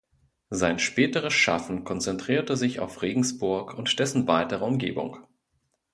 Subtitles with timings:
[0.49, 5.27] Sein späteres Schaffen konzentrierte sich auf Regensburg und dessen weitere Umgebung.